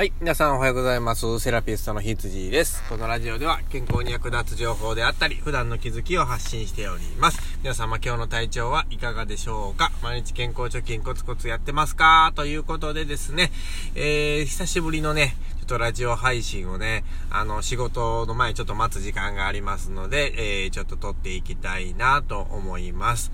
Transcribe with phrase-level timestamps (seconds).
[0.00, 0.14] はい。
[0.18, 1.38] 皆さんおはようございます。
[1.40, 2.82] セラピストのひつじです。
[2.88, 7.38] このラジオでは健康に役立つ情報であったり、普段の気づきを発信しております。
[7.62, 9.92] 皆様今日の体調はいかがでしょうか？
[10.02, 12.32] 毎日健康貯金コツコツやってますか？
[12.34, 13.52] ということでですね、
[13.94, 23.30] えー、久しぶりのね、ちょっとラジオ配信をね、あの、仕事の前ちょっと待つ時間がありますので、えー、ちょっと撮っていきたいなと思います。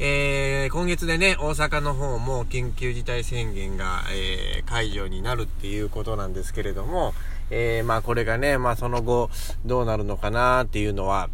[0.00, 7.14] えー、今月でね、大阪の方も緊急事態宣言が、えー、解除になるっていうことなんですけれども、
[7.50, 9.28] えー、まあこれがね、まあその後
[9.66, 11.30] どうなるのかなっていうのは、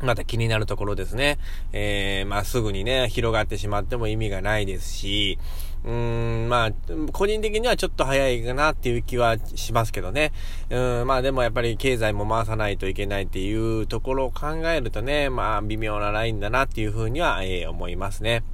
[0.00, 1.38] また気になるところですね。
[1.72, 5.40] えー、まあすぐにね、広がってしまっても意味がないですし、
[5.84, 6.72] うーん、まあ、
[7.12, 10.32] 個人的にはちょっと早いかなっていう気はしますけどね。
[10.70, 18.44] うん、まあでもやっぱり経済も回さないといけないっていうところを考えるとね、まあ微妙なラインだなっていうふうには、えー、思いますね。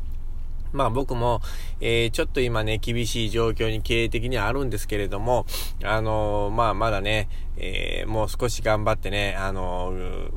[0.72, 1.41] まあ僕も、
[1.80, 5.47] えー、ちょっと今ね、厳しい状況に経営的にはあるんですけれども、
[5.83, 9.92] あのー、まあまだね、えー、もう少し頑張ってね、あの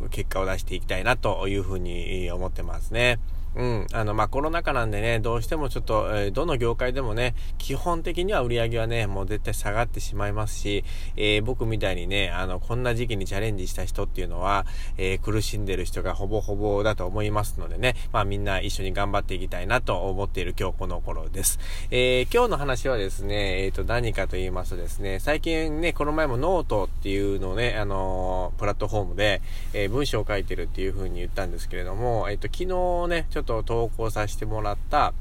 [0.09, 3.19] 結果を出していきたいなというふうに思ってますね。
[3.55, 3.87] うん。
[3.91, 10.85] あの、まあ、コロナ禍なんでね、どうしてもちょっと、えー、どの業界でもね、基本的には売り上げはね、もう絶対下がってしまいますし、
[11.17, 14.65] えー、僕みたいにね、あの、こんな時期にチャレンジした人っていうのは、
[14.97, 21.59] えー、苦しんでる人がほぼほぼだと思いますのでね、まあ、みんな一緒に頑張っていきたいなと思っている今日この頃です。
[21.91, 29.41] え今日の話はですね、えっ、と、何かと言いますとですね、最近ね、この前もノートっていうのをね、あのプラットフォームで、
[29.73, 35.13] え文章を書いてるっていう風に言ったんですけれども、えっ、と、昨日ね、ちょっとょっと投稿させてもらった、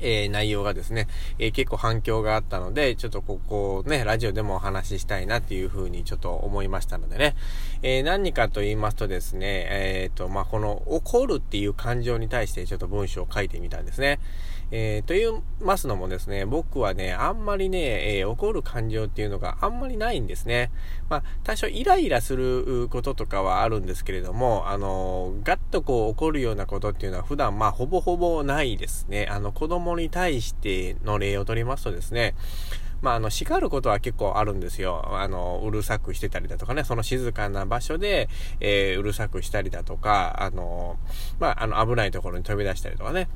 [0.00, 1.06] えー、内容がですね、
[1.38, 7.36] えー、結構反響があったので、ちょっとここね、ラジオでもお話ししたいなっていうふうにちょっと思いましたのでね、
[7.82, 14.20] えー、何かと言いますとですね、えっ、と、まあ、この怒るっていう感情に対してちょっと文章を書いてみたんですね。
[14.70, 20.70] え、と言いますのもですね、僕はね、あんまりね、え、怒る感情っていうのがあんまりないんですね。
[21.08, 29.26] まあ、多少イライラすることとかはあるんですけれども、あのー、ガッとこう怒るようなことっていうのは普段まあほぼほぼないですね。
[29.28, 32.36] あの、子供に対しての例をとりますとですね、
[33.02, 35.04] まあ、あの、叱ることは結構あるんですよ。
[35.18, 38.28] あの、うるさくしてたりだとかね、その静かな場所で、
[38.60, 40.96] えー、うるさくしたりだとか、あの、
[41.40, 43.28] まあ、あの、危ないところに飛び出したりとかね、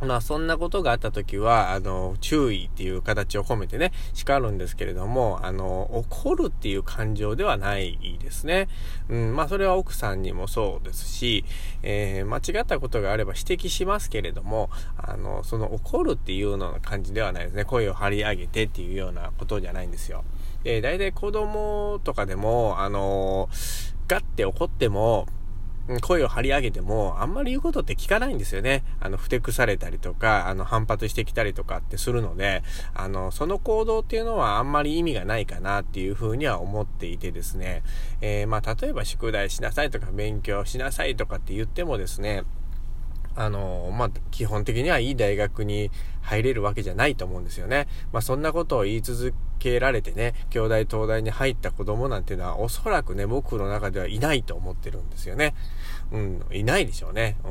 [0.00, 8.68] まあそんなことがあった時は、あの、注意っていう形を込めてね、叱るんですけれども、あの、怒るっていう感情ではないですね。
[9.08, 11.44] うん、まあそれは奥さんにもそうですし、
[11.82, 17.64] えー、間違ったことがあれば指摘しますけれども、あの、その怒るっていうような感じではないですね。
[17.64, 20.24] 声を張り上げてっていうようなことじゃないんですよ。
[20.62, 23.48] で、大体子供とかでも、あの、
[24.08, 25.26] ガッて怒っても、
[26.00, 28.82] 声を張り上げても、あんまり言うことって聞かないんですよね。
[29.00, 32.62] あの、ふてくされたりとか、あの、反発してきたりとかってするので、
[32.94, 37.82] あの、その行動っていうのはあんまり意味がないかなっていうふうには思っていてですね、
[38.20, 42.42] えー、まあ、例えば宿題しなさいとか勉強しなさいとかって言ってもですね、
[43.36, 45.90] あの、まあ、基本的にはいい大学に
[46.26, 47.86] 入れるわけじゃないと思うんですよね。
[48.12, 55.54] まあ、そんなことを言い続けられてね、兄弟東大に入った子供なんていうのはおそらくね、僕の中ではいないと思ってるんですよね。
[56.12, 57.36] うん、いないでしょうね。
[57.44, 57.48] う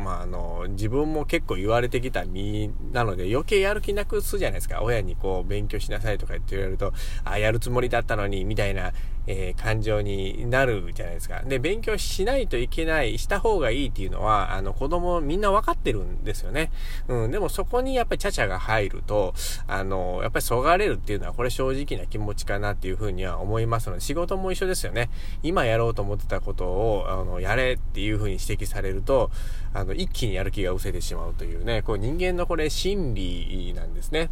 [0.00, 4.82] ん、まあ、あの、自分も結構言われてきた身なので余計やる気なくすじゃないですか。
[4.82, 6.92] 親にこう、勉強しなさいとか言って言われると、
[7.24, 8.92] あ、やるつもりだったのに、みたいな、
[9.26, 11.42] えー、感情になるじゃないですか。
[11.44, 16.70] で、勉強しないといけない、した方がいいっていうのは、あの、子供みんな分かってるんですよね。
[17.08, 19.34] うん、でもそこににやっぱりちゃちゃが入ると、
[19.66, 25.10] あの、やっぱりそがれるっていうのは、これ正直な気持ちかなっていうふうには思いますので、仕事も一緒ですよね。
[25.42, 29.30] 今やろうと思ってたことを、あの、やれっていうふうに指摘されると、
[29.72, 34.28] あの、一気にやる気が失せてしまうというね、こう人間のこれ心理なんですね。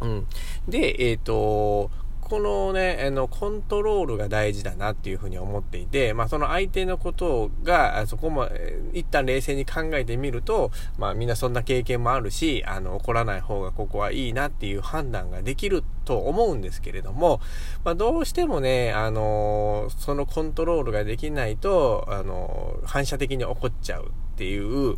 [0.00, 0.26] うん。
[0.68, 1.90] で、えっ、ー、と、
[2.28, 8.48] このね、あの、コントロールが大事だなっていうふうに思っていて、まあその相手のことが、そこも、
[8.92, 17.40] 一旦冷静に考えてみると、まあみんなそんな経験もあるし、あの、怒らない方がここはいいなっていう判断ができると思うんですけれども、
[17.84, 24.96] まあどうしてもね、あの、そのコントロールができないと、あの、反射的に怒っちゃうっていう、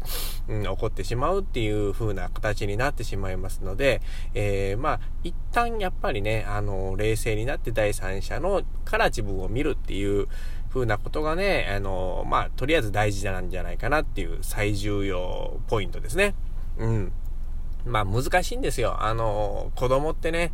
[0.48, 4.00] うん、起こってしまうっていう風な形になってしまいますので、
[4.34, 10.26] えー、まあ、一旦やっぱりね、あの、冷静になって第三者のから自分を見るっていう
[10.72, 16.34] 風なことがね、あの、まあ、とりあえず大事なんじゃないかなっていう最重要ポイントですね。
[16.78, 17.12] うん。
[17.84, 19.02] まあ、難しいんですよ。
[19.02, 20.52] あの、子供ってね、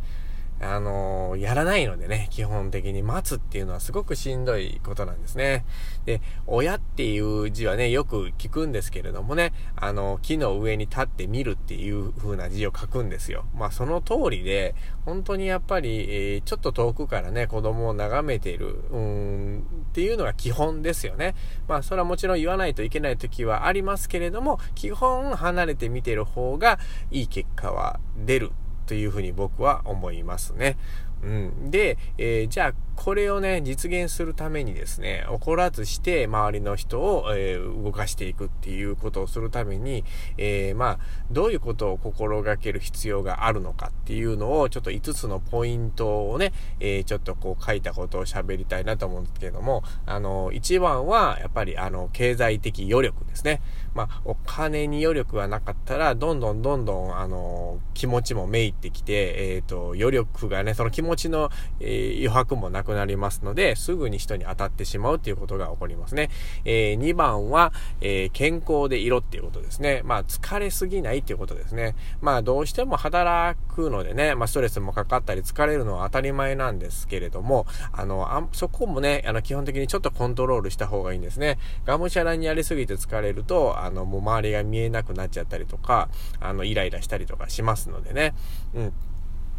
[0.61, 5.65] あの、やらないのでね、基本的に待つっていうのはすごくしんどいことなんですね。
[6.05, 13.45] で、親っていう字はね、よく聞くんですけれどもね、あの、木の上に立って見るっていう風な字を書くんですよ。
[13.53, 19.59] まあその通りで、本当にやっぱり、えー、ちょっと遠くからね、子供を眺めている、うん、
[19.89, 21.35] っていうのが基本ですよね。
[21.67, 26.79] まあそれはもちろん言わないといけない時はありますけれども、基本離れて見てる方が
[27.11, 28.51] いい結果は出る
[28.85, 30.77] というふうに僕は思いますね。
[31.23, 31.71] うん。
[31.71, 40.03] で、えー、じゃあ、これをね、実現するためにですね、怒らずして周りの人を、えー、動かしていくっていうことをするために、
[40.37, 53.61] えー、まあ、どういうことを心がける必要があるのかっていうのを、ちょっと5つのポイントをね、えー、ちょっとこう書いたことを喋りたいなと思うんですけども、あの、一番は、やっぱり、あの、経済的余力ですね。
[53.93, 66.29] まあ、お金に余力がなかったら、どんどんどんどん、あの、気持ちもめいってきて、えっ、と、余力がね、その気持ちちの、え、余白もなくなりますので、すぐに人に当たってしまうっていうことが起こりますね。
[66.65, 70.01] えー、2番は、えー、健康で色っていうことですね。
[70.03, 71.95] まあ、疲れすぎないっていうことですね。
[72.21, 81.57] まあ、どうしても働くのでね、まあ、ストレスもかかったり疲れるのは当たり前なんですけれども、あの、あそこもね、あの、基本的にちょっとコントロールした方がいいんですね。
[81.85, 86.09] がむしゃらにやりすぎて疲れると、あの、もう周りが見えなくなっちゃったりとか、
[86.39, 88.33] あの、イライラしたりとかしますのでね。
[88.73, 88.93] うん。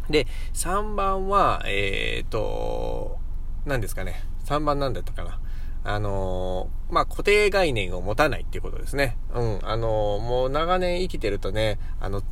[0.09, 3.17] で、3番は、えっ、ー、と、
[3.65, 4.23] 何ですかね。
[4.45, 5.39] 3番なんだったかな。
[5.83, 9.17] あのー、まあ、固定概念を持たないっていうことですね。
[9.33, 9.59] うん。
[9.63, 12.23] あのー、もう長年生きてるとね、あの、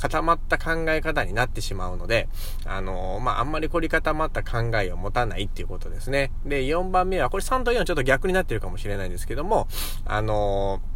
[0.00, 2.28] 固まった考え方になってしまうので、
[2.64, 6.32] あのー、まあ、あんまり凝り固まった考えを持たないっていうことですね。
[6.44, 9.68] で、4番目は、これ3と4ちょっと逆になってるかもしれないんですけども、
[10.04, 10.93] あのー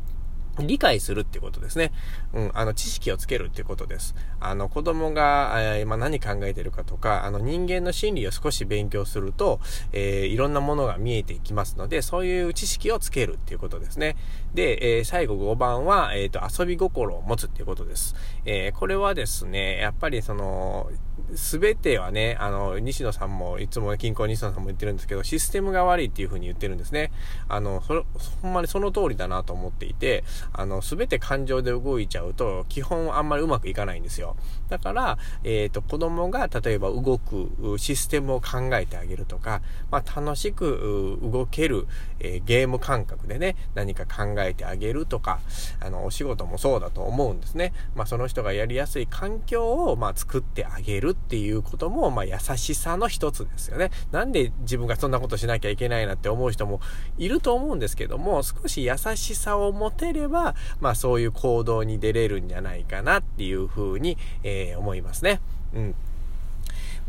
[0.67, 1.93] 理解するってことですね。
[2.33, 4.15] うん、あの、知識をつけるってことです。
[4.41, 9.61] あの、子供が、えー、今何考えてるかとか、あの、人間の心理を少し勉強すると、
[9.93, 14.17] えー、いろんなものが見えていきますので、そういう知識をつけるっていうことですね。
[14.55, 18.15] で、えー、最後5番は、えっ、と、遊び心を持つっていうことです。
[18.45, 20.91] えこれはですね、やっぱりその、
[21.35, 27.11] すべてはね、あの、西野さんも、いつも近郊西野さんも言ってるんですけど、システムが悪いっていう風に言ってるんですね。
[27.49, 28.05] あの、そ
[28.43, 34.37] ほんまにその通りだなと思っていて、あの、すべて感情で動いちゃうと、基本あんまりうまくいかないんですよ。
[34.69, 41.87] だから、えっ、ー、と、子供が例えば動くシステムを考えてあげるとか、まあ、楽しく動ける、
[42.21, 45.41] えー、ゲーム感覚でね、何か考えてあげるとか、
[45.81, 47.73] あの、お仕事もそうだと思うんですね。
[47.95, 53.91] まあ、その人がやりやすい環境を、まあ、作ってあげるっていうことも、まあ、優しさの一つですよね。
[54.13, 56.81] なんで自分がそんなことしなきゃいけないなって思う人も
[57.17, 60.38] いると思うんですけども、少し優しさを持てれば、
[60.81, 65.41] まあ、そういう行動に出れるんじゃないかなっていうふうに、えー、思いますね。
[65.75, 65.95] うん。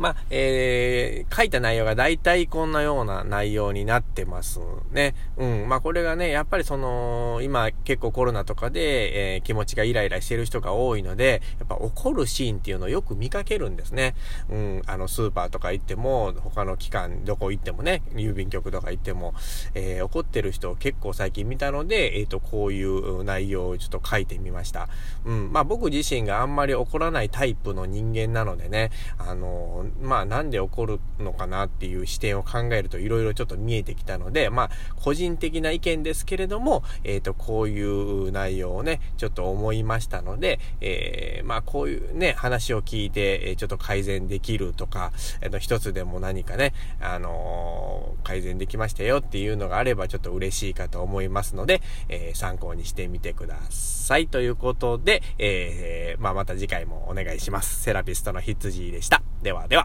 [0.00, 4.58] まあ、えー、書いた内容が大体こんなような内容になってます
[4.92, 5.14] ね。
[5.36, 5.68] うん。
[5.68, 14.14] まあ、これがね、やっぱりその、今結構コロナとかで、えー、気持ちがイライラしてる人が多いので、やっぱ怒るシーンっていうのをよく見かけるんですね。
[14.48, 14.82] うん。
[14.86, 19.34] あの、スーパーとか行っても、他の機関、どこ行ってもね、郵便局とか行っても、
[19.74, 24.88] えー、怒ってる人を結構最近見たので、えっ、ー、と、こういう内容をちょっと書いてみました。
[25.26, 25.52] うん。
[25.52, 54.26] まあ、僕自身があんまり怒らないタイプの人間なのでね、あのまあなんで起こるのかなっていう視点を考えると色々ちょっと見えてきたので、まあ個人的な意見ですけれども、えっ、ー、と、こういう内容をね、ちょっと思いましたので、えー、まあこういうね、話を聞いて、えちょっと改善できるとか、えっ、と、一つでも何かね、あの、改善できましたよっていうのがあればちょっと嬉しいかと思いますので、え参考にしてみてください。
[54.26, 57.82] ということで、えまあまた次回もお願いします。
[57.82, 59.22] セラピストの羊でした。
[59.42, 59.79] ではでは。